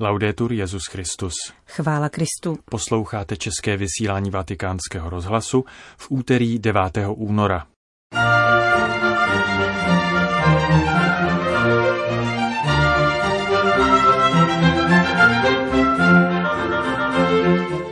Laudetur 0.00 0.52
Jezus 0.52 0.82
Christus. 0.90 1.34
Chvála 1.66 2.08
Kristu. 2.08 2.58
Posloucháte 2.64 3.36
české 3.36 3.76
vysílání 3.76 4.30
Vatikánského 4.30 5.10
rozhlasu 5.10 5.64
v 5.96 6.06
úterý 6.10 6.58
9. 6.58 6.82
února. 7.08 7.66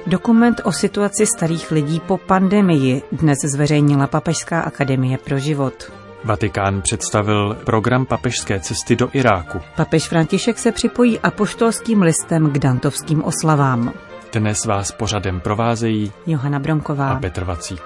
Dokument 0.07 0.61
o 0.65 0.73
situaci 0.73 1.27
starých 1.27 1.71
lidí 1.71 2.01
po 2.01 2.19
pandemii 2.19 3.03
dnes 3.13 3.39
zveřejnila 3.45 4.07
Papežská 4.07 4.61
akademie 4.61 5.19
pro 5.19 5.39
život. 5.39 6.02
Vatikán 6.25 6.83
představil 6.83 7.55
program 7.55 8.07
papežské 8.07 8.61
cesty 8.61 8.97
do 8.97 9.09
Iráku. 9.13 9.59
Papež 9.77 10.09
František 10.09 10.59
se 10.59 10.73
připojí 10.73 11.21
apoštolským 11.21 12.03
listem 12.03 12.51
k 12.51 12.59
dantovským 12.59 13.25
oslavám. 13.25 13.93
Dnes 14.33 14.65
vás 14.65 14.93
pořadem 14.93 15.41
provázejí 15.41 16.13
Johana 16.27 16.59
Bronková 16.59 17.11
a 17.11 17.21
Petr 17.21 17.45
Vacík. 17.45 17.83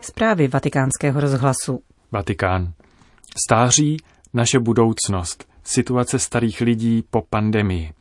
Zprávy 0.00 0.48
vatikánského 0.48 1.20
rozhlasu. 1.20 1.80
Vatikán. 2.12 2.72
Stáří 3.46 3.96
naše 4.34 4.58
budoucnost. 4.58 5.44
Situace 5.64 6.18
starých 6.18 6.60
lidí 6.60 7.04
po 7.10 7.22
pandemii. 7.30 7.92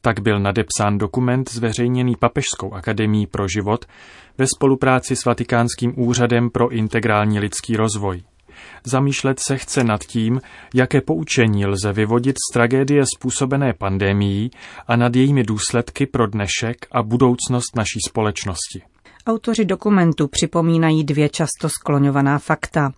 Tak 0.00 0.20
byl 0.20 0.40
nadepsán 0.40 0.98
dokument 0.98 1.52
zveřejněný 1.52 2.16
Papežskou 2.16 2.72
akademií 2.72 3.26
pro 3.26 3.48
život 3.48 3.84
ve 4.38 4.46
spolupráci 4.46 5.16
s 5.16 5.24
Vatikánským 5.24 5.92
úřadem 5.96 6.50
pro 6.50 6.68
integrální 6.68 7.40
lidský 7.40 7.76
rozvoj. 7.76 8.22
Zamýšlet 8.84 9.40
se 9.40 9.56
chce 9.56 9.84
nad 9.84 10.04
tím, 10.04 10.40
jaké 10.74 11.00
poučení 11.00 11.66
lze 11.66 11.92
vyvodit 11.92 12.36
z 12.50 12.52
tragédie 12.52 13.04
způsobené 13.16 13.72
pandemií 13.72 14.50
a 14.86 14.96
nad 14.96 15.16
jejími 15.16 15.42
důsledky 15.42 16.06
pro 16.06 16.26
dnešek 16.26 16.86
a 16.92 17.02
budoucnost 17.02 17.76
naší 17.76 18.00
společnosti. 18.08 18.82
Autoři 19.26 19.64
dokumentu 19.64 20.28
připomínají 20.28 21.04
dvě 21.04 21.28
často 21.28 21.68
skloňovaná 21.68 22.38
fakta. 22.38 22.92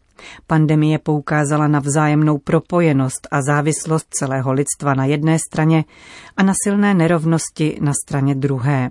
Pandemie 0.47 0.99
poukázala 0.99 1.69
na 1.69 1.79
vzájemnou 1.79 2.39
propojenost 2.39 3.29
a 3.31 3.43
závislost 3.43 4.07
celého 4.11 4.53
lidstva 4.53 4.95
na 4.95 5.05
jedné 5.05 5.39
straně 5.39 5.85
a 6.37 6.43
na 6.43 6.53
silné 6.65 6.95
nerovnosti 6.95 7.79
na 7.81 7.93
straně 8.05 8.35
druhé. 8.35 8.91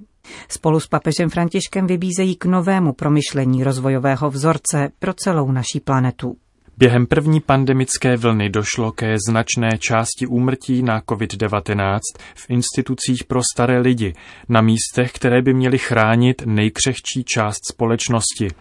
Spolu 0.50 0.80
s 0.80 0.88
papežem 0.88 1.30
Františkem 1.30 1.88
vybízejí 1.88 2.36
k 2.36 2.46
novému 2.46 2.94
promyšlení 2.94 3.64
rozvojového 3.64 4.30
vzorce 4.30 4.90
pro 5.00 5.14
celou 5.14 5.52
naší 5.52 5.80
planetu. 5.80 6.38
Během 6.78 7.06
první 7.06 7.42
pandemické 7.42 8.18
vlny 8.18 8.50
došlo 8.50 8.92
ke 8.92 9.16
značné 9.30 9.70
části 9.80 10.28
úmrtí 10.28 10.84
na 10.84 11.02
COVID-19 11.02 12.00
v 12.36 12.50
institucích 12.50 13.24
pro 13.28 13.42
staré 13.54 13.80
lidi, 13.80 14.14
na 14.50 14.62
místech, 14.62 15.12
které 15.12 15.42
by 15.42 15.54
měly 15.54 15.78
chránit 15.78 16.42
nejkřehčí 16.46 17.24
část 17.24 17.60
společnosti– 17.72 18.48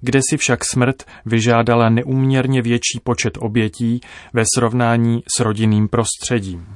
kde 0.00 0.20
si 0.30 0.36
však 0.36 0.64
smrt 0.64 1.04
vyžádala 1.26 1.88
neúměrně 1.88 2.62
větší 2.62 3.00
počet 3.04 3.38
obětí 3.40 4.00
ve 4.32 4.42
srovnání 4.54 5.22
s 5.36 5.40
rodinným 5.40 5.88
prostředím. 5.88 6.66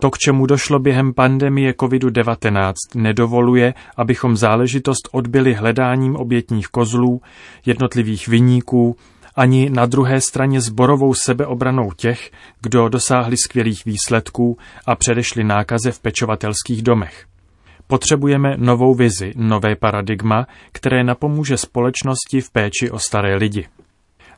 To, 0.00 0.10
k 0.10 0.18
čemu 0.18 0.46
došlo 0.46 0.78
během 0.78 1.14
pandemie 1.14 1.72
COVID-19, 1.72 2.72
nedovoluje, 2.94 3.74
abychom 3.96 4.36
záležitost 4.36 5.08
odbyli 5.12 5.54
hledáním 5.54 6.16
obětních 6.16 6.66
kozlů, 6.66 7.20
jednotlivých 7.66 8.28
vyníků, 8.28 8.96
ani 9.36 9.70
na 9.70 9.86
druhé 9.86 10.20
straně 10.20 10.60
zborovou 10.60 11.14
sebeobranou 11.14 11.92
těch, 11.96 12.30
kdo 12.60 12.88
dosáhli 12.88 13.36
skvělých 13.36 13.84
výsledků 13.84 14.58
a 14.86 14.96
předešli 14.96 15.44
nákaze 15.44 15.92
v 15.92 16.00
pečovatelských 16.00 16.82
domech. 16.82 17.26
Potřebujeme 17.90 18.54
novou 18.56 18.94
vizi, 18.94 19.32
nové 19.36 19.76
paradigma, 19.76 20.46
které 20.72 21.04
napomůže 21.04 21.56
společnosti 21.56 22.40
v 22.40 22.50
péči 22.50 22.90
o 22.90 22.98
staré 22.98 23.36
lidi. 23.36 23.66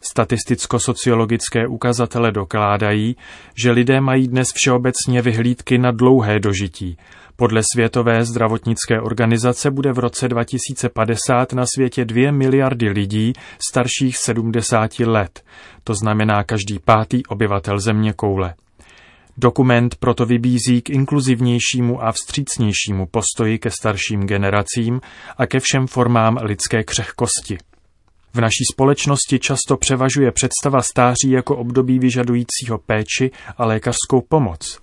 Statisticko-sociologické 0.01 1.67
ukazatele 1.67 2.33
dokládají, 2.33 3.17
že 3.63 3.71
lidé 3.71 4.01
mají 4.01 4.29
dnes 4.29 4.49
všeobecně 4.55 5.23
vyhlídky 5.23 5.79
na 5.79 5.91
dlouhé 5.91 6.41
dožití. 6.41 6.97
Podle 7.37 7.63
Světové 7.75 8.25
zdravotnické 8.25 9.01
organizace 9.01 9.71
bude 9.71 9.93
v 9.93 9.99
roce 9.99 10.29
2050 10.29 11.53
na 11.53 11.65
světě 11.75 12.05
2 12.05 12.33
miliardy 12.33 12.89
lidí 12.89 13.33
starších 13.69 14.17
70 14.17 15.01
let. 15.01 15.45
To 15.85 15.95
znamená 15.95 16.45
každý 16.45 16.79
pátý 16.79 17.27
obyvatel 17.27 17.79
země 17.79 18.13
koule. 18.13 18.55
Dokument 19.37 19.95
proto 19.95 20.27
vybízí 20.27 20.83
k 20.83 20.91
inkluzivnějšímu 20.91 22.05
a 22.05 22.13
vstřícnějšímu 22.13 23.07
postoji 23.07 23.59
ke 23.59 23.71
starším 23.71 24.21
generacím 24.21 25.01
a 25.37 25.47
ke 25.47 25.61
všem 25.61 25.87
formám 25.87 26.39
lidské 26.43 26.85
křehkosti. 26.85 27.59
V 28.35 28.41
naší 28.41 28.65
společnosti 28.73 29.39
často 29.39 29.77
převažuje 29.77 30.33
představa 30.33 30.83
stáří 30.83 31.31
jako 31.31 31.57
období 31.57 31.99
vyžadujícího 31.99 32.79
péči 32.87 33.31
a 33.57 33.67
lékařskou 33.67 34.21
pomoc. 34.29 34.81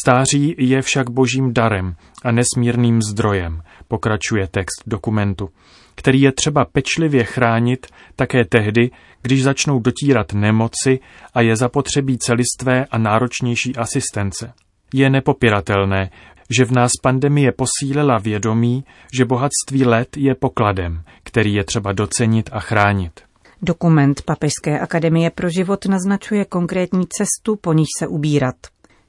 Stáří 0.00 0.54
je 0.58 0.82
však 0.82 1.10
božím 1.10 1.54
darem 1.54 1.96
a 2.24 2.32
nesmírným 2.32 3.02
zdrojem, 3.02 3.62
pokračuje 3.88 4.46
text 4.46 4.82
dokumentu, 4.86 5.48
který 5.94 6.20
je 6.20 6.32
třeba 6.32 6.64
pečlivě 6.64 7.24
chránit 7.24 7.86
také 8.16 8.44
tehdy, 8.44 8.90
když 9.22 9.42
začnou 9.42 9.78
dotírat 9.78 10.32
nemoci 10.32 10.98
a 11.34 11.40
je 11.40 11.56
zapotřebí 11.56 12.18
celistvé 12.18 12.84
a 12.90 12.98
náročnější 12.98 13.76
asistence. 13.76 14.52
Je 14.94 15.10
nepopiratelné, 15.10 16.10
že 16.58 16.64
v 16.64 16.72
nás 16.72 16.90
pandemie 17.02 17.52
posílila 17.52 18.18
vědomí, 18.18 18.84
že 19.16 19.24
bohatství 19.24 19.84
let 19.84 20.16
je 20.16 20.34
pokladem, 20.34 21.02
který 21.22 21.54
je 21.54 21.64
třeba 21.64 21.92
docenit 21.92 22.50
a 22.52 22.60
chránit. 22.60 23.20
Dokument 23.62 24.22
Papežské 24.22 24.80
akademie 24.80 25.30
pro 25.30 25.48
život 25.50 25.86
naznačuje 25.86 26.44
konkrétní 26.44 27.06
cestu, 27.06 27.56
po 27.56 27.72
níž 27.72 27.88
se 27.98 28.06
ubírat. 28.06 28.56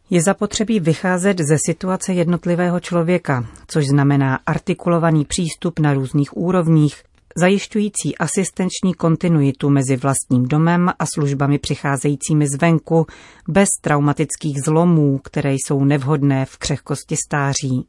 Je 0.10 0.22
zapotřebí 0.22 0.80
vycházet 0.80 1.38
ze 1.40 1.58
situace 1.66 2.14
jednotlivého 2.14 2.80
člověka, 2.80 3.46
což 3.68 3.86
znamená 3.86 4.40
artikulovaný 4.46 5.26
přístup 5.26 5.80
na 5.80 5.94
různých 5.94 6.38
úrovních, 6.38 7.04
zajišťující 7.38 8.18
asistenční 8.18 8.94
kontinuitu 8.94 9.70
mezi 9.70 9.96
vlastním 9.96 10.48
domem 10.48 10.90
a 11.00 11.06
službami 11.16 11.60
přicházejícími 11.60 12.46
zvenku, 12.48 13.08
bez 13.48 13.70
traumatických 13.82 14.56
zlomů, 14.66 15.18
které 15.18 15.54
jsou 15.54 15.84
nevhodné 15.84 16.46
v 16.46 16.58
křehkosti 16.58 17.16
stáří. 17.26 17.88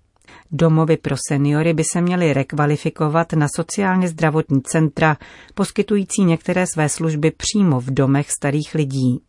Domovy 0.50 0.96
pro 0.96 1.16
seniory 1.28 1.74
by 1.74 1.82
se 1.92 2.00
měly 2.00 2.32
rekvalifikovat 2.32 3.32
na 3.32 3.46
sociálně 3.56 4.08
zdravotní 4.08 4.62
centra, 4.62 5.16
poskytující 5.54 6.24
některé 6.24 6.64
své 6.74 6.88
služby 6.88 7.30
přímo 7.30 7.80
v 7.80 7.90
domech 7.90 8.30
starých 8.30 8.74
lidí. 8.74 9.20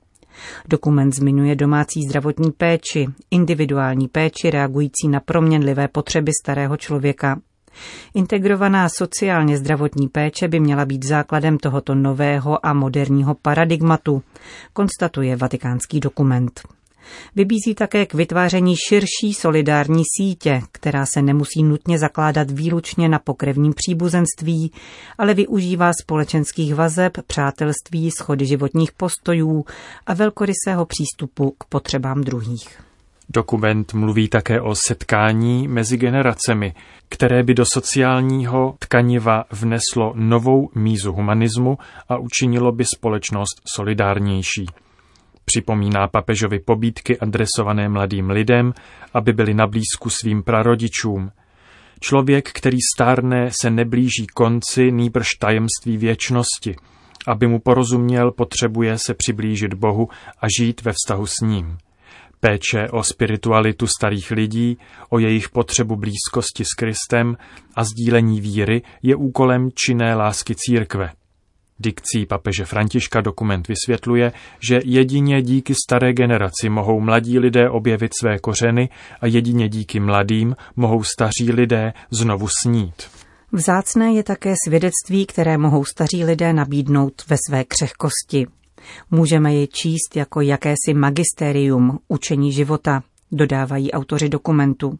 Dokument 0.67 1.15
zmiňuje 1.15 1.55
domácí 1.55 2.01
zdravotní 2.09 2.51
péči, 2.51 3.07
individuální 3.31 4.07
péči 4.07 4.49
reagující 4.49 5.07
na 5.07 5.19
proměnlivé 5.19 5.87
potřeby 5.87 6.31
starého 6.43 6.77
člověka. 6.77 7.39
Integrovaná 8.13 8.89
sociálně 8.89 9.57
zdravotní 9.57 10.07
péče 10.07 10.47
by 10.47 10.59
měla 10.59 10.85
být 10.85 11.05
základem 11.05 11.57
tohoto 11.57 11.95
nového 11.95 12.65
a 12.65 12.73
moderního 12.73 13.35
paradigmatu, 13.35 14.23
konstatuje 14.73 15.35
vatikánský 15.35 15.99
dokument. 15.99 16.76
Vybízí 17.35 17.75
také 17.75 18.05
k 18.05 18.13
vytváření 18.13 18.75
širší 18.89 19.33
solidární 19.33 20.03
sítě, 20.17 20.61
která 20.71 21.05
se 21.05 21.21
nemusí 21.21 21.63
nutně 21.63 21.99
zakládat 21.99 22.51
výlučně 22.51 23.09
na 23.09 23.19
pokrevním 23.19 23.73
příbuzenství, 23.73 24.71
ale 25.17 25.33
využívá 25.33 25.91
společenských 26.01 26.75
vazeb, 26.75 27.17
přátelství, 27.27 28.11
schody 28.11 28.45
životních 28.45 28.91
postojů 28.91 29.65
a 30.05 30.13
velkorysého 30.13 30.85
přístupu 30.85 31.55
k 31.57 31.63
potřebám 31.63 32.21
druhých. 32.21 32.87
Dokument 33.29 33.93
mluví 33.93 34.27
také 34.27 34.61
o 34.61 34.75
setkání 34.75 35.67
mezi 35.67 35.97
generacemi, 35.97 36.73
které 37.09 37.43
by 37.43 37.53
do 37.53 37.63
sociálního 37.73 38.75
tkaniva 38.79 39.43
vneslo 39.51 40.13
novou 40.15 40.69
mízu 40.75 41.13
humanismu 41.13 41.77
a 42.09 42.17
učinilo 42.17 42.71
by 42.71 42.85
společnost 42.85 43.61
solidárnější. 43.75 44.65
Připomíná 45.49 46.07
papežovi 46.07 46.59
pobídky 46.59 47.19
adresované 47.19 47.89
mladým 47.89 48.29
lidem, 48.29 48.73
aby 49.13 49.33
byli 49.33 49.53
na 49.53 49.67
blízku 49.67 50.09
svým 50.09 50.43
prarodičům. 50.43 51.31
Člověk, 51.99 52.51
který 52.51 52.77
stárne, 52.95 53.49
se 53.61 53.69
neblíží 53.69 54.27
konci, 54.33 54.91
nýbrž 54.91 55.27
tajemství 55.39 55.97
věčnosti. 55.97 56.75
Aby 57.27 57.47
mu 57.47 57.59
porozuměl, 57.59 58.31
potřebuje 58.31 58.97
se 58.97 59.13
přiblížit 59.13 59.73
Bohu 59.73 60.07
a 60.41 60.45
žít 60.59 60.81
ve 60.81 60.91
vztahu 60.91 61.25
s 61.25 61.41
ním. 61.41 61.77
Péče 62.39 62.87
o 62.91 63.03
spiritualitu 63.03 63.87
starých 63.87 64.31
lidí, 64.31 64.77
o 65.09 65.19
jejich 65.19 65.49
potřebu 65.49 65.95
blízkosti 65.95 66.65
s 66.65 66.73
Kristem 66.73 67.37
a 67.75 67.83
sdílení 67.83 68.41
víry 68.41 68.81
je 69.03 69.15
úkolem 69.15 69.69
činné 69.85 70.15
lásky 70.15 70.55
církve. 70.57 71.11
Dikcí 71.79 72.25
papeže 72.25 72.65
Františka 72.65 73.21
dokument 73.21 73.67
vysvětluje, 73.67 74.31
že 74.69 74.79
jedině 74.85 75.41
díky 75.41 75.73
staré 75.87 76.13
generaci 76.13 76.69
mohou 76.69 76.99
mladí 76.99 77.39
lidé 77.39 77.69
objevit 77.69 78.11
své 78.21 78.39
kořeny 78.39 78.89
a 79.21 79.27
jedině 79.27 79.69
díky 79.69 79.99
mladým 79.99 80.55
mohou 80.75 81.03
staří 81.03 81.51
lidé 81.51 81.93
znovu 82.11 82.47
snít. 82.61 83.09
Vzácné 83.51 84.13
je 84.13 84.23
také 84.23 84.53
svědectví, 84.67 85.25
které 85.25 85.57
mohou 85.57 85.85
staří 85.85 86.25
lidé 86.25 86.53
nabídnout 86.53 87.13
ve 87.27 87.35
své 87.49 87.63
křehkosti. 87.63 88.47
Můžeme 89.11 89.55
je 89.55 89.67
číst 89.67 90.15
jako 90.15 90.41
jakési 90.41 90.93
magisterium 90.93 91.99
učení 92.07 92.51
života, 92.51 93.03
dodávají 93.31 93.91
autoři 93.91 94.29
dokumentu. 94.29 94.99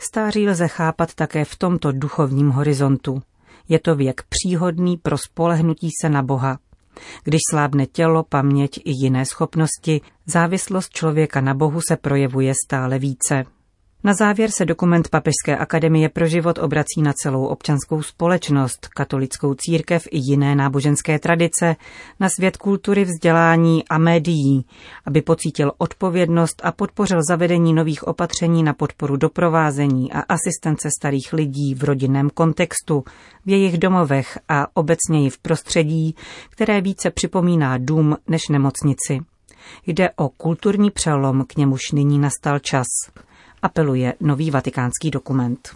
Stáří 0.00 0.48
lze 0.48 0.68
chápat 0.68 1.14
také 1.14 1.44
v 1.44 1.56
tomto 1.56 1.92
duchovním 1.92 2.50
horizontu. 2.50 3.22
Je 3.70 3.78
to 3.78 3.94
věk 3.94 4.22
příhodný 4.28 4.96
pro 4.96 5.18
spolehnutí 5.18 5.88
se 6.02 6.08
na 6.08 6.22
Boha. 6.22 6.58
Když 7.24 7.40
slábne 7.50 7.86
tělo, 7.86 8.22
paměť 8.22 8.78
i 8.84 8.90
jiné 8.90 9.26
schopnosti, 9.26 10.00
závislost 10.26 10.90
člověka 10.90 11.40
na 11.40 11.54
Bohu 11.54 11.80
se 11.88 11.96
projevuje 11.96 12.54
stále 12.66 12.98
více. 12.98 13.44
Na 14.04 14.14
závěr 14.14 14.50
se 14.50 14.64
dokument 14.64 15.08
Papežské 15.08 15.56
akademie 15.56 16.08
pro 16.08 16.26
život 16.26 16.58
obrací 16.58 17.02
na 17.02 17.12
celou 17.12 17.46
občanskou 17.46 18.02
společnost, 18.02 18.88
katolickou 18.88 19.54
církev 19.54 20.06
i 20.10 20.18
jiné 20.18 20.54
náboženské 20.54 21.18
tradice, 21.18 21.76
na 22.20 22.28
svět 22.28 22.56
kultury, 22.56 23.04
vzdělání 23.04 23.84
a 23.88 23.98
médií, 23.98 24.64
aby 25.06 25.22
pocítil 25.22 25.72
odpovědnost 25.78 26.60
a 26.64 26.72
podpořil 26.72 27.18
zavedení 27.28 27.72
nových 27.72 28.06
opatření 28.08 28.62
na 28.62 28.72
podporu 28.72 29.16
doprovázení 29.16 30.12
a 30.12 30.20
asistence 30.20 30.88
starých 30.98 31.32
lidí 31.32 31.74
v 31.74 31.84
rodinném 31.84 32.30
kontextu, 32.30 33.04
v 33.46 33.50
jejich 33.50 33.78
domovech 33.78 34.38
a 34.48 34.66
obecněji 34.76 35.30
v 35.30 35.38
prostředí, 35.38 36.14
které 36.50 36.80
více 36.80 37.10
připomíná 37.10 37.78
dům 37.78 38.16
než 38.28 38.48
nemocnici. 38.48 39.20
Jde 39.86 40.10
o 40.16 40.28
kulturní 40.28 40.90
přelom, 40.90 41.44
k 41.44 41.56
němuž 41.56 41.92
nyní 41.92 42.18
nastal 42.18 42.58
čas 42.58 42.86
apeluje 43.62 44.14
nový 44.20 44.50
vatikánský 44.50 45.10
dokument. 45.10 45.70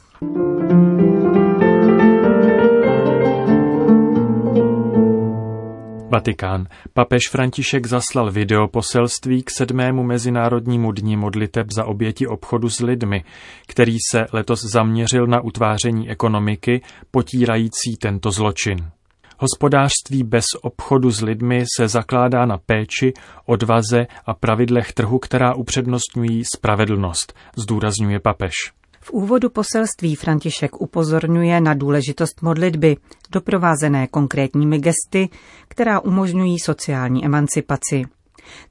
Vatikán. 6.14 6.66
Papež 6.92 7.20
František 7.30 7.86
zaslal 7.86 8.30
video 8.30 8.68
poselství 8.68 9.42
k 9.42 9.50
sedmému 9.50 10.02
Mezinárodnímu 10.02 10.92
dni 10.92 11.16
modliteb 11.16 11.66
za 11.72 11.84
oběti 11.84 12.26
obchodu 12.26 12.70
s 12.70 12.80
lidmi, 12.80 13.24
který 13.66 13.96
se 14.10 14.26
letos 14.32 14.60
zaměřil 14.72 15.26
na 15.26 15.40
utváření 15.40 16.10
ekonomiky 16.10 16.82
potírající 17.10 17.96
tento 18.00 18.30
zločin. 18.30 18.90
Hospodářství 19.38 20.22
bez 20.22 20.44
obchodu 20.62 21.10
s 21.10 21.22
lidmi 21.22 21.64
se 21.76 21.88
zakládá 21.88 22.46
na 22.46 22.58
péči, 22.58 23.12
odvaze 23.46 24.06
a 24.26 24.34
pravidlech 24.34 24.92
trhu, 24.92 25.18
která 25.18 25.54
upřednostňují 25.54 26.42
spravedlnost, 26.54 27.32
zdůrazňuje 27.56 28.20
papež. 28.20 28.52
V 29.00 29.10
úvodu 29.10 29.50
poselství 29.50 30.14
František 30.14 30.80
upozorňuje 30.80 31.60
na 31.60 31.74
důležitost 31.74 32.42
modlitby, 32.42 32.96
doprovázené 33.32 34.06
konkrétními 34.06 34.78
gesty, 34.78 35.28
která 35.68 36.00
umožňují 36.00 36.58
sociální 36.58 37.24
emancipaci. 37.24 38.04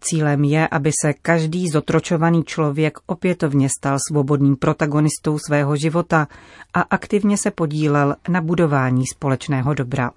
Cílem 0.01 0.43
je, 0.43 0.67
aby 0.67 0.91
se 1.01 1.13
každý 1.13 1.69
zotročovaný 1.69 2.43
člověk 2.43 2.97
opětovně 3.05 3.69
stal 3.79 3.97
svobodným 4.07 4.55
protagonistou 4.55 5.39
svého 5.47 5.75
života 5.75 6.27
a 6.73 6.81
aktivně 6.81 7.37
se 7.37 7.51
podílel 7.51 8.15
na 8.29 8.41
budování 8.41 9.03
společného 9.07 9.73
dobra. 9.73 10.11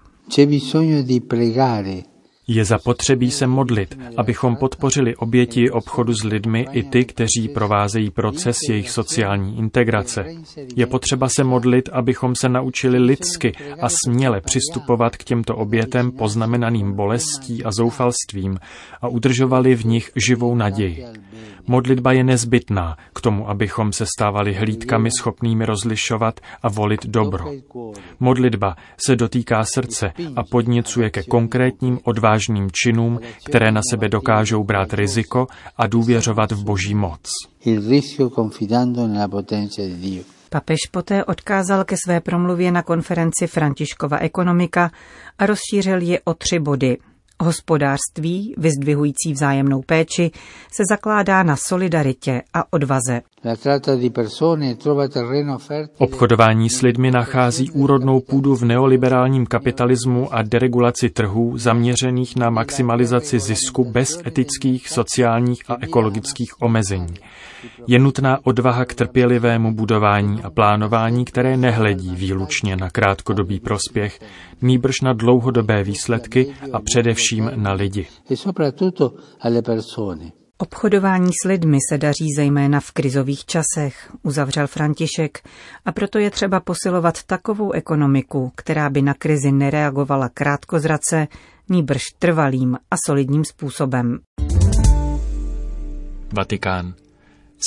Je 2.49 2.65
zapotřebí 2.65 3.31
se 3.31 3.47
modlit, 3.47 3.99
abychom 4.17 4.57
podpořili 4.57 5.17
oběti 5.17 5.71
obchodu 5.71 6.15
s 6.15 6.25
lidmi 6.25 6.67
i 6.73 6.83
ty, 6.83 7.05
kteří 7.05 7.49
provázejí 7.55 8.11
proces 8.11 8.57
jejich 8.69 8.91
sociální 8.91 9.59
integrace. 9.59 10.25
Je 10.77 10.87
potřeba 10.87 11.29
se 11.29 11.45
modlit, 11.45 11.89
abychom 11.93 12.35
se 12.35 12.49
naučili 12.49 12.99
lidsky 12.99 13.53
a 13.81 13.89
směle 13.89 14.41
přistupovat 14.41 15.17
k 15.17 15.25
těmto 15.25 15.57
obětem 15.57 16.13
poznamenaným 16.13 16.93
bolestí 16.93 17.65
a 17.65 17.73
zoufalstvím 17.73 18.59
a 19.03 19.09
udržovali 19.09 19.75
v 19.75 19.85
nich 19.85 20.11
živou 20.27 20.55
naději. 20.55 21.05
Modlitba 21.67 22.13
je 22.13 22.25
nezbytná 22.25 22.97
k 23.15 23.21
tomu, 23.21 23.49
abychom 23.51 23.93
se 23.93 24.07
stávali 24.07 24.55
hlídkami 24.55 25.11
schopnými 25.19 25.67
rozlišovat 25.67 26.41
a 26.63 26.69
volit 26.69 27.07
dobro. 27.07 27.45
Modlitba 28.21 28.77
se 29.07 29.17
dotýká 29.17 29.65
srdce 29.75 30.13
a 30.37 30.43
podněcuje 30.45 31.11
ke 31.11 31.23
konkrétním 31.23 31.99
odvážným 32.05 32.69
činům, 32.83 33.21
které 33.47 33.73
na 33.73 33.81
sebe 33.91 34.09
dokážou 34.09 34.65
brát 34.65 34.95
riziko 34.95 35.47
a 35.77 35.87
důvěřovat 35.87 36.53
v 36.53 36.65
boží 36.65 36.95
moc. 36.95 37.21
Papež 40.51 40.79
poté 40.91 41.25
odkázal 41.25 41.85
ke 41.85 41.97
své 42.05 42.21
promluvě 42.21 42.73
na 42.73 42.83
konferenci 42.83 43.47
Františkova 43.47 44.19
ekonomika 44.19 44.91
a 45.39 45.47
rozšířil 45.47 46.03
ji 46.03 46.21
o 46.25 46.35
tři 46.35 46.59
body. 46.59 46.99
Hospodářství, 47.41 48.55
vyzdvihující 48.59 49.33
vzájemnou 49.33 49.83
péči, 49.83 50.31
se 50.73 50.83
zakládá 50.91 51.43
na 51.43 51.57
solidaritě 51.57 52.43
a 52.55 52.73
odvaze. 52.73 53.23
Obchodování 55.99 56.71
s 56.71 56.83
lidmi 56.83 57.11
nachází 57.11 57.71
úrodnou 57.71 58.21
půdu 58.21 58.57
v 58.57 58.65
neoliberálním 58.65 59.47
kapitalismu 59.47 60.35
a 60.35 60.43
deregulaci 60.43 61.11
trhů 61.11 61.59
zaměřených 61.59 62.37
na 62.37 62.51
maximalizaci 62.51 63.41
zisku 63.41 63.85
bez 63.85 64.21
etických, 64.27 64.89
sociálních 64.89 65.63
a 65.69 65.77
ekologických 65.81 66.63
omezení. 66.63 67.15
Je 67.87 67.99
nutná 67.99 68.39
odvaha 68.47 68.85
k 68.85 68.95
trpělivému 68.95 69.75
budování 69.75 70.43
a 70.43 70.51
plánování, 70.51 71.25
které 71.25 71.57
nehledí 71.57 72.15
výlučně 72.15 72.77
na 72.77 72.91
krátkodobý 72.91 73.61
prospěch, 73.61 74.21
nýbrž 74.63 75.01
na 75.01 75.13
dlouhodobé 75.13 75.83
výsledky 75.83 76.55
a 76.73 76.81
především 76.81 77.51
na 77.57 77.73
lidi. 77.73 78.07
Obchodování 80.59 81.31
s 81.43 81.49
lidmi 81.49 81.79
se 81.91 81.99
daří 81.99 82.33
zejména 82.37 82.81
v 82.81 82.93
krizových 82.93 83.45
časech, 83.45 84.13
uzavřel 84.23 84.67
František, 84.67 85.49
a 85.85 85.93
proto 85.93 86.19
je 86.19 86.31
třeba 86.31 86.61
posilovat 86.61 87.23
takovou 87.23 87.73
ekonomiku, 87.73 88.53
která 88.57 88.91
by 88.91 89.03
na 89.03 89.15
krizi 89.15 89.53
nereagovala 89.53 90.29
krátkozrace, 90.29 91.29
nýbrž 91.69 92.03
trvalým 92.19 92.75
a 92.91 92.95
solidním 93.07 93.45
způsobem. 93.45 94.19
Vatikán. 96.33 96.95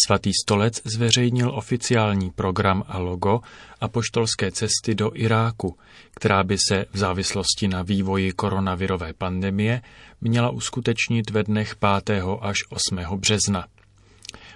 Svatý 0.05 0.31
stolec 0.43 0.81
zveřejnil 0.83 1.51
oficiální 1.55 2.31
program 2.31 2.83
a 2.87 2.97
logo 2.97 3.41
apoštolské 3.81 4.51
cesty 4.51 4.95
do 4.95 5.11
Iráku, 5.13 5.77
která 6.11 6.43
by 6.43 6.57
se 6.67 6.85
v 6.93 6.97
závislosti 6.97 7.67
na 7.67 7.81
vývoji 7.81 8.31
koronavirové 8.31 9.13
pandemie 9.13 9.81
měla 10.21 10.49
uskutečnit 10.49 11.29
ve 11.29 11.43
dnech 11.43 11.75
5. 12.05 12.21
až 12.41 12.57
8. 12.69 13.17
března. 13.17 13.67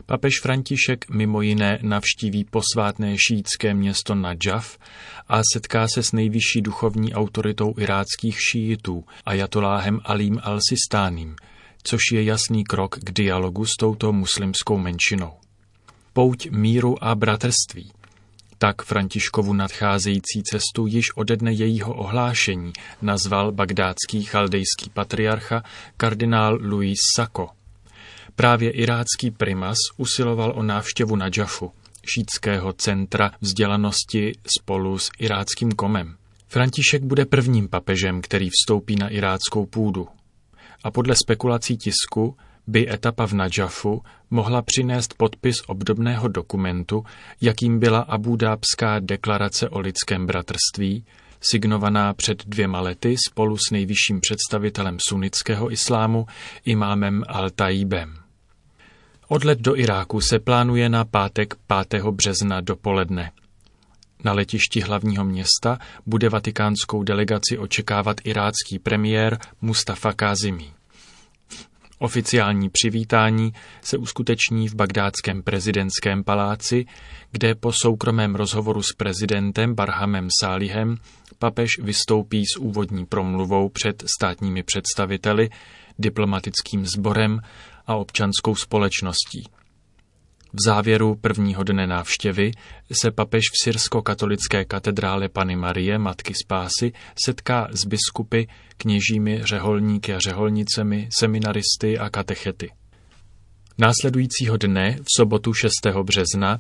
Papež 0.06 0.34
František 0.42 1.10
mimo 1.10 1.42
jiné 1.42 1.80
navštíví 1.82 2.44
posvátné 2.44 3.16
šítské 3.28 3.74
město 3.74 4.16
Nadžaf 4.16 4.78
a 5.28 5.42
setká 5.54 5.88
se 5.88 6.04
s 6.04 6.12
nejvyšší 6.12 6.62
duchovní 6.62 7.14
autoritou 7.14 7.74
iráckých 7.78 8.40
šítů, 8.42 9.06
ajatoláhem 9.26 10.00
Alím 10.04 10.38
al-Sistánem, 10.44 11.36
což 11.84 12.00
je 12.12 12.24
jasný 12.24 12.64
krok 12.64 13.00
k 13.00 13.12
dialogu 13.12 13.66
s 13.66 13.72
touto 13.80 14.14
muslimskou 14.14 14.78
menšinou. 14.78 15.34
Pouť 16.14 16.50
míru 16.50 17.04
a 17.04 17.16
bratrství. 17.16 17.92
Tak 18.58 18.82
Františkovu 18.82 19.54
nadcházející 19.54 20.44
cestu 20.44 20.86
již 20.86 21.06
ode 21.16 21.38
dne 21.38 21.54
jejího 21.54 21.94
ohlášení 21.94 22.74
nazval 23.02 23.52
bagdátský 23.52 24.24
chaldejský 24.24 24.90
patriarcha 24.94 25.64
kardinál 25.98 26.60
Louis 26.62 27.00
Sako. 27.16 27.50
Právě 28.36 28.72
irácký 28.72 29.32
primas 29.32 29.78
usiloval 29.98 30.54
o 30.56 30.64
návštěvu 30.64 31.16
Nadžafu, 31.16 31.72
šítského 32.14 32.74
centra 32.74 33.32
vzdělanosti 33.42 34.32
spolu 34.58 34.98
s 34.98 35.10
iráckým 35.20 35.72
komem. 35.72 36.16
František 36.48 37.04
bude 37.04 37.26
prvním 37.26 37.68
papežem, 37.68 38.22
který 38.22 38.50
vstoupí 38.50 38.96
na 38.96 39.10
iráckou 39.10 39.66
půdu, 39.66 40.08
a 40.84 40.92
podle 40.92 41.16
spekulací 41.16 41.78
tisku 41.78 42.38
by 42.68 42.90
etapa 42.90 43.28
v 43.28 43.34
Nadžafu 43.34 44.02
mohla 44.30 44.62
přinést 44.62 45.14
podpis 45.14 45.56
obdobného 45.68 46.28
dokumentu, 46.28 47.04
jakým 47.42 47.80
byla 47.80 48.00
Abúdábská 48.00 49.00
deklarace 49.00 49.70
o 49.70 49.80
lidském 49.80 50.26
bratrství, 50.26 51.06
signovaná 51.42 52.14
před 52.14 52.46
dvěma 52.46 52.82
lety 52.82 53.16
spolu 53.30 53.58
s 53.58 53.72
nejvyšším 53.72 54.20
představitelem 54.20 54.98
sunnického 55.00 55.72
islámu, 55.72 56.26
imámem 56.66 57.24
Al-Taibem. 57.30 58.14
Odlet 59.28 59.60
do 59.60 59.78
Iráku 59.78 60.22
se 60.22 60.40
plánuje 60.40 60.90
na 60.90 61.06
pátek 61.06 61.56
5. 61.90 62.04
března 62.04 62.62
dopoledne. 62.62 63.32
Na 64.24 64.34
letišti 64.34 64.82
hlavního 64.82 65.26
města 65.26 65.78
bude 66.06 66.30
vatikánskou 66.30 67.04
delegaci 67.04 67.58
očekávat 67.58 68.18
irácký 68.24 68.80
premiér 68.80 69.40
Mustafa 69.62 70.14
Kazimi. 70.14 70.74
Oficiální 72.00 72.70
přivítání 72.70 73.54
se 73.82 73.98
uskuteční 73.98 74.70
v 74.70 74.76
bagdátském 74.76 75.44
prezidentském 75.44 76.24
paláci, 76.24 76.86
kde 77.32 77.56
po 77.56 77.72
soukromém 77.72 78.36
rozhovoru 78.36 78.84
s 78.84 78.94
prezidentem 78.98 79.76
Barhamem 79.76 80.28
Sálihem 80.42 80.98
papež 81.40 81.70
vystoupí 81.82 82.46
s 82.46 82.58
úvodní 82.58 83.06
promluvou 83.06 83.70
před 83.70 84.04
státními 84.18 84.64
představiteli, 84.64 85.50
diplomatickým 86.00 86.86
sborem 86.86 87.42
a 87.88 87.96
občanskou 87.96 88.56
společností. 88.56 89.44
V 90.54 90.58
závěru 90.66 91.16
prvního 91.16 91.64
dne 91.64 91.88
návštěvy 91.88 92.52
se 93.02 93.12
papež 93.12 93.42
v 93.52 93.64
syrsko-katolické 93.64 94.66
katedrále 94.66 95.30
Pany 95.30 95.56
Marie, 95.56 95.98
Matky 95.98 96.34
Spásy, 96.44 96.94
setká 97.26 97.68
s 97.72 97.86
biskupy, 97.86 98.44
kněžími, 98.78 99.42
řeholníky 99.44 100.14
a 100.14 100.20
řeholnicemi, 100.20 101.10
seminaristy 101.20 102.00
a 102.00 102.10
katechety. 102.10 102.72
Následujícího 103.78 104.58
dne, 104.58 104.98
v 105.02 105.06
sobotu 105.18 105.54
6. 105.54 105.72
března, 106.04 106.60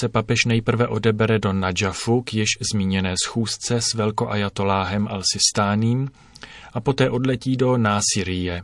se 0.00 0.08
papež 0.08 0.44
nejprve 0.44 0.88
odebere 0.88 1.38
do 1.38 1.52
Nadžafu 1.52 2.22
k 2.22 2.34
již 2.34 2.48
zmíněné 2.72 3.14
schůzce 3.24 3.80
s 3.80 3.94
velkoajatoláhem 3.94 5.06
Al-Sistáním 5.06 6.08
a 6.72 6.80
poté 6.80 7.10
odletí 7.10 7.56
do 7.56 7.76
Násirie, 7.76 8.62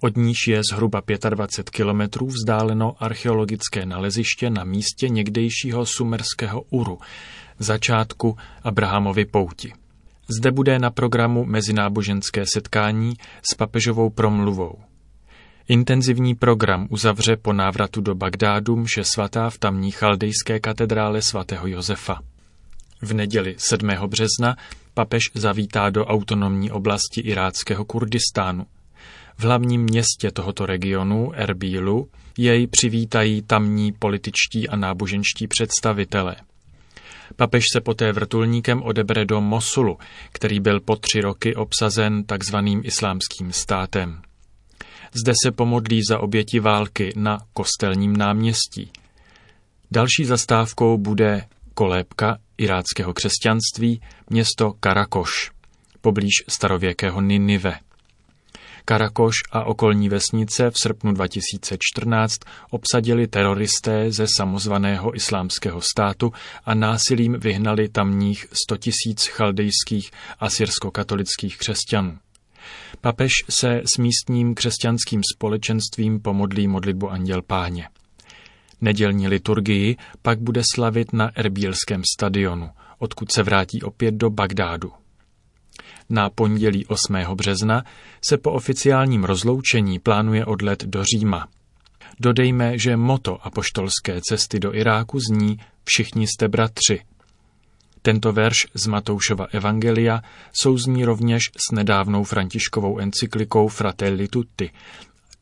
od 0.00 0.16
níž 0.16 0.46
je 0.46 0.60
zhruba 0.72 1.02
25 1.30 1.70
kilometrů 1.70 2.26
vzdáleno 2.26 2.94
archeologické 2.98 3.86
naleziště 3.86 4.50
na 4.50 4.64
místě 4.64 5.08
někdejšího 5.08 5.86
sumerského 5.86 6.62
Uru, 6.70 6.98
začátku 7.58 8.36
Abrahamovy 8.62 9.24
pouti. 9.24 9.72
Zde 10.38 10.50
bude 10.50 10.78
na 10.78 10.90
programu 10.90 11.44
mezináboženské 11.44 12.44
setkání 12.54 13.14
s 13.42 13.54
papežovou 13.54 14.10
promluvou. 14.10 14.78
Intenzivní 15.68 16.34
program 16.34 16.86
uzavře 16.90 17.36
po 17.36 17.52
návratu 17.52 18.00
do 18.00 18.14
Bagdádu 18.14 18.76
mše 18.76 19.04
svatá 19.04 19.50
v 19.50 19.58
tamní 19.58 19.90
chaldejské 19.90 20.60
katedrále 20.60 21.22
svatého 21.22 21.66
Josefa. 21.66 22.20
V 23.02 23.14
neděli 23.14 23.54
7. 23.58 23.90
března 24.06 24.56
papež 24.94 25.22
zavítá 25.34 25.90
do 25.90 26.06
autonomní 26.06 26.70
oblasti 26.70 27.20
iráckého 27.20 27.84
Kurdistánu– 27.84 28.66
v 29.38 29.44
hlavním 29.44 29.82
městě 29.82 30.30
tohoto 30.30 30.66
regionu, 30.66 31.32
Erbílu, 31.34 32.08
jej 32.38 32.66
přivítají 32.66 33.42
tamní 33.42 33.92
političtí 33.92 34.68
a 34.68 34.76
náboženští 34.76 35.48
představitelé. 35.48 36.36
Papež 37.36 37.64
se 37.72 37.80
poté 37.80 38.12
vrtulníkem 38.12 38.82
odebere 38.82 39.24
do 39.24 39.40
Mosulu, 39.40 39.98
který 40.32 40.60
byl 40.60 40.80
po 40.80 40.96
tři 40.96 41.20
roky 41.20 41.54
obsazen 41.54 42.24
takzvaným 42.24 42.80
islámským 42.84 43.52
státem. 43.52 44.22
Zde 45.22 45.32
se 45.42 45.52
pomodlí 45.52 46.00
za 46.08 46.18
oběti 46.18 46.60
války 46.60 47.12
na 47.16 47.38
kostelním 47.52 48.16
náměstí. 48.16 48.90
Další 49.90 50.24
zastávkou 50.24 50.98
bude 50.98 51.44
kolébka 51.74 52.38
iráckého 52.58 53.14
křesťanství, 53.14 54.00
město 54.30 54.72
Karakoš, 54.80 55.50
poblíž 56.00 56.32
starověkého 56.48 57.20
Ninive. 57.20 57.78
Karakoš 58.88 59.34
a 59.50 59.64
okolní 59.64 60.08
vesnice 60.08 60.70
v 60.70 60.78
srpnu 60.78 61.12
2014 61.12 62.38
obsadili 62.70 63.26
teroristé 63.26 64.12
ze 64.12 64.26
samozvaného 64.36 65.16
islámského 65.16 65.80
státu 65.80 66.32
a 66.64 66.74
násilím 66.74 67.32
vyhnali 67.32 67.88
tamních 67.88 68.46
100 68.52 68.76
tisíc 68.76 69.26
chaldejských 69.26 70.10
a 70.38 70.50
syrsko-katolických 70.50 71.58
křesťanů. 71.58 72.18
Papež 73.00 73.32
se 73.50 73.82
s 73.94 73.98
místním 73.98 74.54
křesťanským 74.54 75.20
společenstvím 75.34 76.20
pomodlí 76.20 76.68
modlitbu 76.68 77.10
Anděl 77.10 77.42
Páně. 77.42 77.88
Nedělní 78.80 79.28
liturgii 79.28 79.96
pak 80.22 80.40
bude 80.40 80.62
slavit 80.74 81.12
na 81.12 81.30
Erbílském 81.34 82.02
stadionu, 82.16 82.70
odkud 82.98 83.32
se 83.32 83.42
vrátí 83.42 83.82
opět 83.82 84.14
do 84.14 84.30
Bagdádu. 84.30 84.92
Na 86.10 86.30
pondělí 86.30 86.86
8. 86.86 87.14
března 87.34 87.84
se 88.24 88.38
po 88.38 88.52
oficiálním 88.52 89.24
rozloučení 89.24 89.98
plánuje 89.98 90.44
odlet 90.44 90.84
do 90.84 91.04
Říma. 91.04 91.48
Dodejme, 92.20 92.78
že 92.78 92.96
moto 92.96 93.46
apoštolské 93.46 94.20
cesty 94.20 94.60
do 94.60 94.74
Iráku 94.74 95.18
zní 95.20 95.58
Všichni 95.84 96.26
jste 96.26 96.48
bratři. 96.48 97.00
Tento 98.02 98.32
verš 98.32 98.66
z 98.74 98.86
Matoušova 98.86 99.46
Evangelia 99.52 100.22
souzní 100.62 101.04
rovněž 101.04 101.42
s 101.56 101.74
nedávnou 101.74 102.24
františkovou 102.24 102.98
encyklikou 102.98 103.68
Fratelli 103.68 104.28
Tutti 104.28 104.70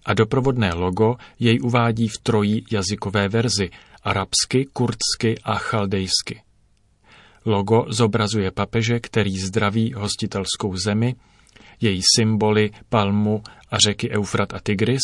a 0.05 0.15
doprovodné 0.15 0.75
logo 0.75 1.17
jej 1.39 1.61
uvádí 1.63 2.09
v 2.09 2.19
trojí 2.19 2.65
jazykové 2.73 3.29
verzi 3.29 3.71
arabsky, 4.03 4.67
kurdsky 4.73 5.39
a 5.45 5.55
chaldejsky. 5.55 6.46
Logo 7.47 7.85
zobrazuje 7.89 8.51
papeže, 8.51 9.01
který 9.01 9.39
zdraví 9.39 9.93
hostitelskou 9.93 10.77
zemi, 10.77 11.15
její 11.81 12.01
symboly, 12.17 12.71
palmu 12.89 13.43
a 13.71 13.79
řeky 13.79 14.11
Eufrat 14.11 14.55
a 14.55 14.61
Tigris 14.63 15.03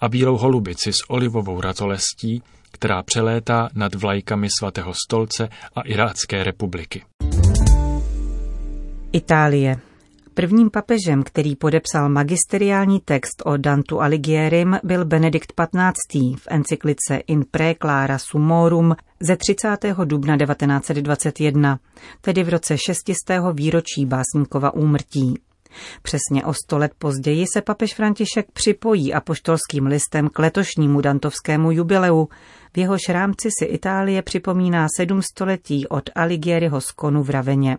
a 0.00 0.08
bílou 0.08 0.36
holubici 0.36 0.92
s 0.92 1.10
olivovou 1.10 1.60
ratolestí, 1.60 2.42
která 2.70 3.02
přelétá 3.02 3.68
nad 3.74 3.94
vlajkami 3.94 4.48
svatého 4.58 4.92
stolce 5.06 5.48
a 5.76 5.80
Irácké 5.80 6.44
republiky. 6.44 7.02
Itálie. 9.12 9.89
Prvním 10.40 10.70
papežem, 10.70 11.22
který 11.22 11.56
podepsal 11.56 12.08
magisteriální 12.08 13.00
text 13.00 13.42
o 13.44 13.56
Dantu 13.56 14.00
Aligierim, 14.00 14.78
byl 14.82 15.04
Benedikt 15.04 15.52
XV. 15.52 16.38
v 16.38 16.46
encyklice 16.50 17.16
In 17.16 17.44
Preclara 17.50 18.18
Sumorum 18.18 18.96
ze 19.20 19.36
30. 19.36 19.76
dubna 20.04 20.36
1921, 20.36 21.78
tedy 22.20 22.42
v 22.44 22.48
roce 22.48 22.78
600. 22.78 23.16
výročí 23.52 24.06
básníkova 24.06 24.74
úmrtí. 24.74 25.38
Přesně 26.02 26.44
o 26.44 26.54
sto 26.54 26.78
let 26.78 26.92
později 26.98 27.46
se 27.52 27.62
papež 27.62 27.94
František 27.94 28.46
připojí 28.52 29.14
apoštolským 29.14 29.86
listem 29.86 30.28
k 30.28 30.38
letošnímu 30.38 31.00
dantovskému 31.00 31.70
jubileu. 31.70 32.28
V 32.74 32.78
jehož 32.78 33.08
rámci 33.08 33.48
si 33.58 33.64
Itálie 33.64 34.22
připomíná 34.22 34.86
sedm 34.96 35.22
století 35.22 35.88
od 35.88 36.10
Alighieriho 36.14 36.80
skonu 36.80 37.22
v 37.22 37.30
Raveně. 37.30 37.78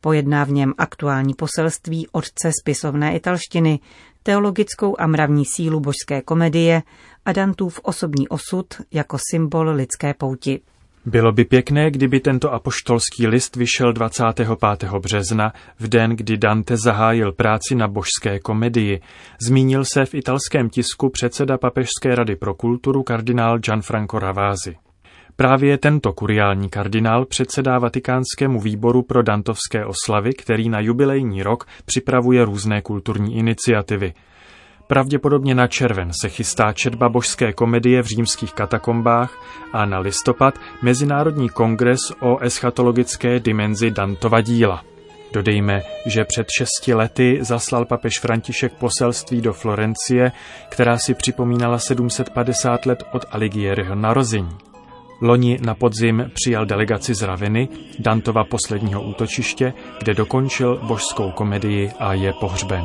Pojedná 0.00 0.44
v 0.44 0.50
něm 0.50 0.74
aktuální 0.78 1.34
poselství 1.34 2.08
otce 2.12 2.50
spisovné 2.60 3.16
italštiny, 3.16 3.80
teologickou 4.22 4.96
a 4.98 5.06
mravní 5.06 5.44
sílu 5.44 5.80
božské 5.80 6.22
komedie 6.22 6.82
a 7.24 7.32
Dantův 7.32 7.80
osobní 7.82 8.28
osud 8.28 8.66
jako 8.92 9.16
symbol 9.30 9.70
lidské 9.70 10.14
pouti. 10.14 10.60
Bylo 11.06 11.32
by 11.32 11.44
pěkné, 11.44 11.90
kdyby 11.90 12.20
tento 12.20 12.52
apoštolský 12.52 13.26
list 13.26 13.56
vyšel 13.56 13.92
25. 13.92 14.48
března, 14.98 15.52
v 15.78 15.88
den, 15.88 16.10
kdy 16.10 16.36
Dante 16.36 16.76
zahájil 16.76 17.32
práci 17.32 17.74
na 17.74 17.88
božské 17.88 18.38
komedii. 18.38 19.00
Zmínil 19.46 19.84
se 19.84 20.04
v 20.04 20.14
italském 20.14 20.70
tisku 20.70 21.10
předseda 21.10 21.58
Papežské 21.58 22.14
rady 22.14 22.36
pro 22.36 22.54
kulturu 22.54 23.02
kardinál 23.02 23.58
Gianfranco 23.58 24.18
Ravasi. 24.18 24.76
Právě 25.40 25.78
tento 25.78 26.12
kuriální 26.12 26.68
kardinál 26.68 27.24
předsedá 27.24 27.78
Vatikánskému 27.78 28.60
výboru 28.60 29.02
pro 29.02 29.22
dantovské 29.22 29.84
oslavy, 29.84 30.32
který 30.32 30.68
na 30.68 30.80
jubilejní 30.80 31.42
rok 31.42 31.66
připravuje 31.84 32.44
různé 32.44 32.82
kulturní 32.82 33.36
iniciativy. 33.36 34.12
Pravděpodobně 34.86 35.54
na 35.54 35.66
červen 35.66 36.10
se 36.20 36.28
chystá 36.28 36.72
četba 36.72 37.08
božské 37.08 37.52
komedie 37.52 38.02
v 38.02 38.06
římských 38.06 38.52
katakombách 38.52 39.44
a 39.72 39.84
na 39.84 39.98
listopad 39.98 40.54
Mezinárodní 40.82 41.48
kongres 41.48 42.00
o 42.20 42.38
eschatologické 42.38 43.40
dimenzi 43.40 43.90
Dantova 43.90 44.40
díla. 44.40 44.84
Dodejme, 45.32 45.82
že 46.06 46.24
před 46.24 46.46
šesti 46.58 46.94
lety 46.94 47.38
zaslal 47.40 47.84
papež 47.84 48.20
František 48.20 48.72
poselství 48.72 49.40
do 49.40 49.52
Florencie, 49.52 50.32
která 50.68 50.98
si 50.98 51.14
připomínala 51.14 51.78
750 51.78 52.86
let 52.86 53.04
od 53.12 53.24
Alighieriho 53.30 53.94
narození. 53.94 54.69
Loni 55.20 55.58
na 55.62 55.74
podzim 55.74 56.30
přijal 56.34 56.66
delegaci 56.66 57.14
z 57.14 57.22
Raviny, 57.22 57.68
Dantova 57.98 58.44
posledního 58.44 59.02
útočiště, 59.02 59.72
kde 59.98 60.14
dokončil 60.14 60.80
božskou 60.82 61.30
komedii 61.30 61.90
a 61.98 62.12
je 62.12 62.32
pohřben. 62.32 62.84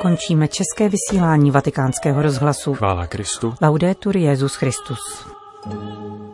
Končíme 0.00 0.48
české 0.48 0.88
vysílání 0.88 1.50
vatikánského 1.50 2.22
rozhlasu. 2.22 2.74
Chvála 2.74 3.06
Kristu. 3.06 3.54
Laudetur 3.62 4.16
Jezus 4.16 4.54
Christus. 4.54 5.26
thank 5.64 5.82
you 5.82 6.33